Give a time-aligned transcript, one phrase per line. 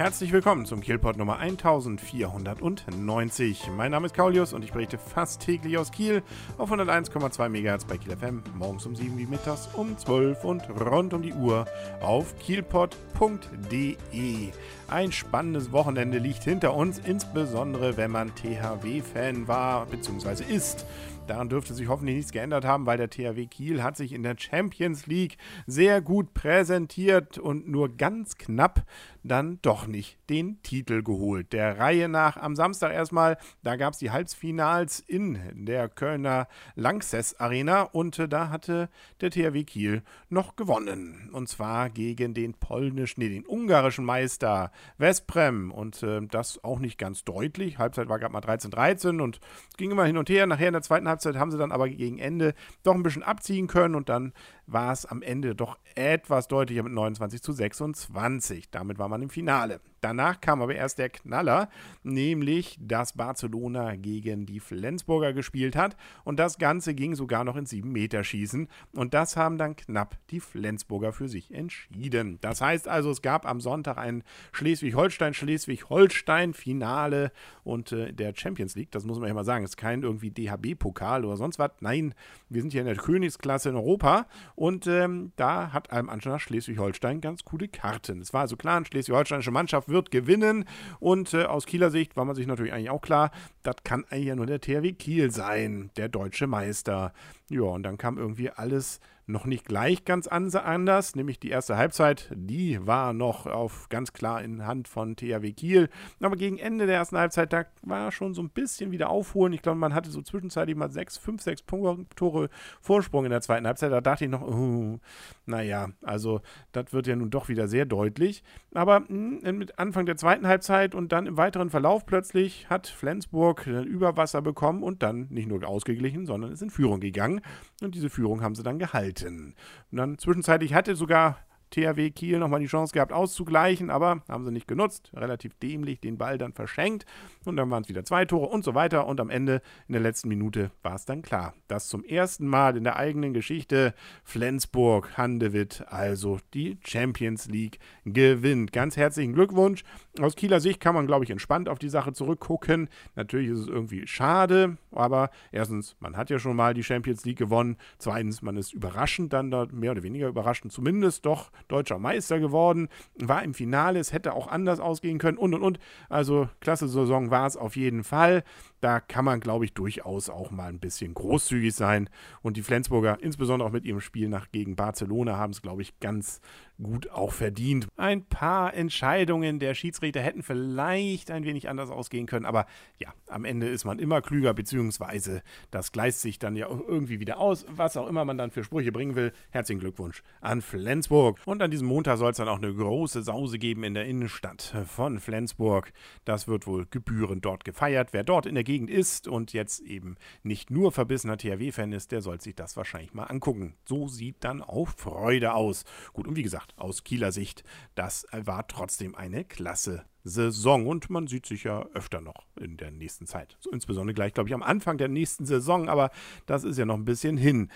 [0.00, 3.68] Herzlich willkommen zum Kielpot Nummer 1490.
[3.76, 6.22] Mein Name ist Kaulius und ich berichte fast täglich aus Kiel
[6.56, 11.12] auf 101,2 MHz bei Kiel FM, morgens um 7 wie mittags um 12 und rund
[11.12, 11.66] um die Uhr
[12.00, 14.48] auf kielpot.de.
[14.88, 20.44] Ein spannendes Wochenende liegt hinter uns, insbesondere wenn man THW-Fan war bzw.
[20.44, 20.86] ist.
[21.30, 24.34] Daran dürfte sich hoffentlich nichts geändert haben, weil der THW Kiel hat sich in der
[24.36, 28.82] Champions League sehr gut präsentiert und nur ganz knapp
[29.22, 31.52] dann doch nicht den Titel geholt.
[31.52, 37.38] Der Reihe nach am Samstag erstmal, da gab es die Halbfinals in der Kölner Lanxess
[37.38, 38.88] Arena und äh, da hatte
[39.20, 41.30] der THW Kiel noch gewonnen.
[41.32, 46.98] Und zwar gegen den polnischen, nee, den ungarischen Meister Vesprem und äh, das auch nicht
[46.98, 47.78] ganz deutlich.
[47.78, 49.40] Halbzeit war gerade mal 13-13 und
[49.76, 50.46] ging immer hin und her.
[50.46, 53.66] Nachher in der zweiten Halbzeit haben sie dann aber gegen Ende doch ein bisschen abziehen
[53.66, 54.32] können und dann
[54.72, 58.70] war es am Ende doch etwas deutlicher mit 29 zu 26.
[58.70, 59.80] Damit war man im Finale.
[60.00, 61.68] Danach kam aber erst der Knaller,
[62.02, 67.72] nämlich dass Barcelona gegen die Flensburger gespielt hat und das Ganze ging sogar noch ins
[67.72, 72.38] 7-Meter-Schießen und das haben dann knapp die Flensburger für sich entschieden.
[72.40, 79.04] Das heißt also, es gab am Sonntag ein Schleswig-Holstein-Schleswig-Holstein-Finale und äh, der Champions League, das
[79.04, 81.72] muss man ja mal sagen, ist kein irgendwie DHB-Pokal oder sonst was.
[81.80, 82.14] Nein,
[82.48, 87.20] wir sind hier in der Königsklasse in Europa und ähm, da hat einem Anschein Schleswig-Holstein
[87.20, 88.20] ganz coole Karten.
[88.20, 90.64] Es war also klar, eine schleswig-holsteinische Mannschaft wird gewinnen.
[90.98, 93.30] Und äh, aus Kieler Sicht war man sich natürlich eigentlich auch klar,
[93.62, 97.12] das kann eigentlich ja nur der THW Kiel sein, der deutsche Meister.
[97.48, 99.00] Ja, und dann kam irgendwie alles
[99.30, 104.42] noch nicht gleich ganz anders, nämlich die erste Halbzeit, die war noch auf ganz klar
[104.42, 105.88] in Hand von THW Kiel.
[106.20, 109.52] Aber gegen Ende der ersten Halbzeit, da war schon so ein bisschen wieder aufholen.
[109.52, 112.48] Ich glaube, man hatte so zwischenzeitlich mal sechs, fünf, sechs Tore
[112.80, 113.92] Vorsprung in der zweiten Halbzeit.
[113.92, 114.98] Da dachte ich noch, uh,
[115.46, 116.40] naja, also
[116.72, 118.42] das wird ja nun doch wieder sehr deutlich.
[118.72, 122.86] Aber mh, hm, mit Anfang der zweiten Halbzeit und dann im weiteren Verlauf plötzlich hat
[122.86, 127.40] Flensburg Überwasser bekommen und dann nicht nur ausgeglichen, sondern ist in Führung gegangen.
[127.82, 129.19] Und diese Führung haben sie dann gehalten.
[129.24, 129.54] Und
[129.90, 131.38] dann zwischenzeitlich hatte sogar
[131.70, 135.10] THW Kiel nochmal die Chance gehabt auszugleichen, aber haben sie nicht genutzt.
[135.14, 137.06] Relativ dämlich den Ball dann verschenkt
[137.44, 140.02] und dann waren es wieder zwei Tore und so weiter und am Ende in der
[140.02, 143.94] letzten Minute war es dann klar, dass zum ersten Mal in der eigenen Geschichte
[144.24, 148.72] Flensburg Handewitt also die Champions League gewinnt.
[148.72, 149.84] Ganz herzlichen Glückwunsch.
[150.20, 152.88] Aus Kieler Sicht kann man, glaube ich, entspannt auf die Sache zurückgucken.
[153.14, 157.38] Natürlich ist es irgendwie schade, aber erstens, man hat ja schon mal die Champions League
[157.38, 157.76] gewonnen.
[157.98, 162.88] Zweitens, man ist überraschend dann da mehr oder weniger überraschend zumindest doch deutscher Meister geworden,
[163.16, 165.78] war im Finale, es hätte auch anders ausgehen können und und und.
[166.08, 168.44] Also klasse Saison war es auf jeden Fall.
[168.80, 172.08] Da kann man, glaube ich, durchaus auch mal ein bisschen großzügig sein.
[172.42, 175.98] Und die Flensburger, insbesondere auch mit ihrem Spiel nach gegen Barcelona, haben es, glaube ich,
[176.00, 176.40] ganz
[176.82, 177.88] gut auch verdient.
[177.96, 182.66] Ein paar Entscheidungen der Schiedsrichter hätten vielleicht ein wenig anders ausgehen können, aber
[182.98, 187.38] ja, am Ende ist man immer klüger, beziehungsweise das gleicht sich dann ja irgendwie wieder
[187.38, 189.32] aus, was auch immer man dann für Sprüche bringen will.
[189.50, 191.38] Herzlichen Glückwunsch an Flensburg.
[191.44, 194.74] Und an diesem Montag soll es dann auch eine große Sause geben in der Innenstadt
[194.86, 195.92] von Flensburg.
[196.24, 198.12] Das wird wohl gebührend dort gefeiert.
[198.12, 200.14] Wer dort in der Gegend ist und jetzt eben
[200.44, 203.74] nicht nur verbissener THW-Fan ist, der soll sich das wahrscheinlich mal angucken.
[203.84, 205.84] So sieht dann auch Freude aus.
[206.12, 207.64] Gut, und wie gesagt, aus Kieler Sicht,
[207.96, 212.90] das war trotzdem eine klasse Saison und man sieht sich ja öfter noch in der
[212.90, 213.56] nächsten Zeit.
[213.60, 216.10] So insbesondere gleich, glaube ich, am Anfang der nächsten Saison, aber
[216.46, 217.68] das ist ja noch ein bisschen hin.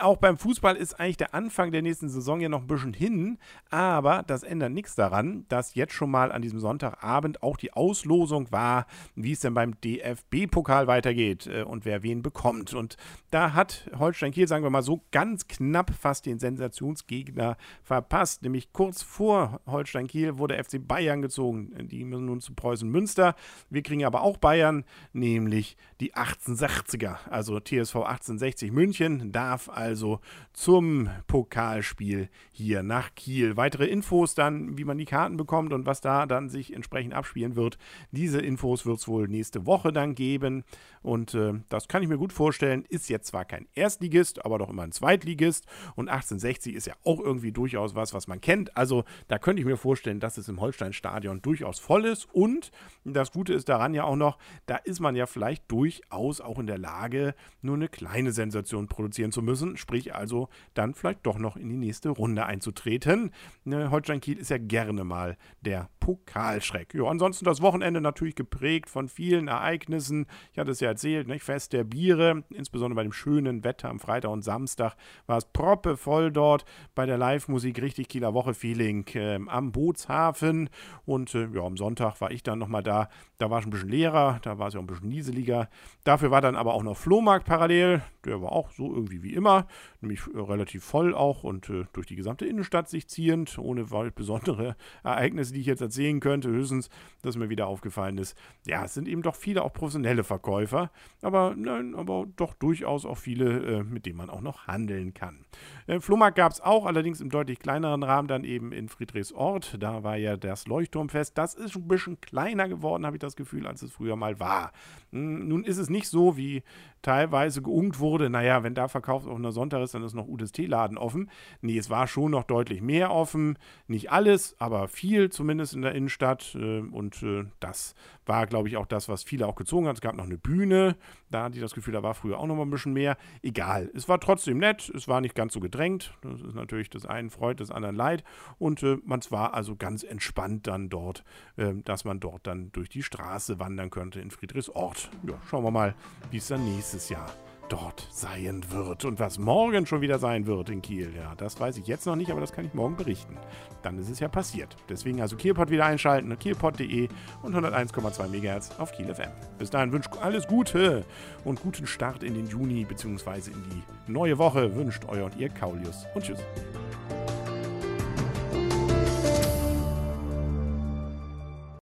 [0.00, 3.38] Auch beim Fußball ist eigentlich der Anfang der nächsten Saison ja noch ein bisschen hin,
[3.70, 8.50] aber das ändert nichts daran, dass jetzt schon mal an diesem Sonntagabend auch die Auslosung
[8.50, 12.74] war, wie es denn beim DFB-Pokal weitergeht äh, und wer wen bekommt.
[12.74, 12.96] Und
[13.30, 18.72] da hat Holstein Kiel, sagen wir mal so, ganz knapp fast den Sensationsgegner verpasst, nämlich
[18.72, 23.36] kurz vor Holstein Kiel wurde FC Bayern gezogen die müssen nun zu Preußen Münster.
[23.70, 30.20] Wir kriegen aber auch Bayern, nämlich die 1860er, also TSV 1860 München, darf also
[30.52, 33.56] zum Pokalspiel hier nach Kiel.
[33.56, 37.56] Weitere Infos dann, wie man die Karten bekommt und was da dann sich entsprechend abspielen
[37.56, 37.78] wird.
[38.10, 40.64] Diese Infos wird es wohl nächste Woche dann geben.
[41.02, 42.84] Und äh, das kann ich mir gut vorstellen.
[42.88, 45.66] Ist jetzt zwar kein Erstligist, aber doch immer ein Zweitligist.
[45.94, 48.76] Und 1860 ist ja auch irgendwie durchaus was, was man kennt.
[48.76, 52.26] Also da könnte ich mir vorstellen, dass es im Holstein-Stadion durchaus voll ist.
[52.32, 52.70] Und
[53.04, 56.66] das Gute ist daran ja auch noch, da ist man ja vielleicht durchaus auch in
[56.66, 59.76] der Lage, nur eine kleine Sensation produzieren zu müssen.
[59.76, 63.32] Sprich also dann vielleicht doch noch in die nächste Runde einzutreten.
[63.64, 66.94] Ne, Holstein Kiel ist ja gerne mal der Pokalschreck.
[66.94, 70.26] Ja, ansonsten das Wochenende natürlich geprägt von vielen Ereignissen.
[70.52, 71.42] Ich hatte es ja erzählt, nicht?
[71.42, 74.94] Fest der Biere, insbesondere bei dem schönen Wetter am Freitag und Samstag
[75.26, 76.64] war es proppevoll dort
[76.94, 80.70] bei der Live-Musik, richtig Kieler Woche-Feeling äh, am Bootshafen
[81.04, 83.08] und äh, ja, am Sonntag war ich dann nochmal da.
[83.38, 85.68] Da war es ein bisschen leerer, da war es ja ein bisschen nieseliger.
[86.04, 88.02] Dafür war dann aber auch noch Flohmarkt parallel.
[88.24, 89.66] Der war auch so irgendwie wie immer,
[90.00, 93.84] nämlich äh, relativ voll auch und äh, durch die gesamte Innenstadt sich ziehend, ohne
[94.14, 96.50] besondere Ereignisse, die ich jetzt erzählen könnte.
[96.50, 96.90] Höchstens,
[97.22, 98.36] dass mir wieder aufgefallen ist,
[98.66, 100.90] ja, es sind eben doch viele auch professionelle Verkäufer,
[101.22, 105.44] aber, nein, aber doch durchaus auch viele, äh, mit denen man auch noch handeln kann.
[105.86, 109.76] Äh, Flohmarkt gab es auch, allerdings im deutlich kleineren Rahmen dann eben in Friedrichsort.
[109.80, 111.36] Da war ja das Leuchtturmfest.
[111.38, 114.72] Das ist ein bisschen kleiner geworden, habe ich das Gefühl, als es früher mal war.
[115.12, 116.62] Hm, nun ist es nicht so, wie
[117.02, 120.52] teilweise geungt wurde, naja, wenn da verkauft auf einer Sonntag ist, dann ist noch Utes
[120.52, 121.30] Teeladen offen.
[121.60, 123.58] Nee, es war schon noch deutlich mehr offen.
[123.88, 126.54] Nicht alles, aber viel zumindest in der Innenstadt.
[126.54, 127.94] Äh, und äh, das
[128.24, 129.96] war, glaube ich, auch das, was viele auch gezogen hat.
[129.96, 130.96] Es gab noch eine Bühne.
[131.30, 133.16] Da hatte ich das Gefühl, da war früher auch noch mal ein bisschen mehr.
[133.42, 133.90] Egal.
[133.94, 134.90] Es war trotzdem nett.
[134.94, 136.14] Es war nicht ganz so gedrängt.
[136.22, 138.22] Das ist natürlich das einen freut, das anderen leid.
[138.58, 141.24] Und äh, man war also ganz entspannt dann dort,
[141.56, 145.10] dass man dort dann durch die Straße wandern könnte in Friedrichsort.
[145.26, 145.94] Ja, schauen wir mal,
[146.30, 147.30] wie es dann nächstes Jahr
[147.72, 151.10] dort sein wird und was morgen schon wieder sein wird in Kiel.
[151.16, 153.38] Ja, das weiß ich jetzt noch nicht, aber das kann ich morgen berichten.
[153.82, 154.76] Dann ist es ja passiert.
[154.90, 157.08] Deswegen also Kielpot wieder einschalten, kielpot.de
[157.42, 159.30] und 101,2 MHz auf Kiel FM.
[159.58, 161.04] Bis dahin wünscht alles Gute
[161.44, 163.50] und guten Start in den Juni bzw.
[163.50, 166.40] in die neue Woche wünscht euer und ihr Kaulius und tschüss.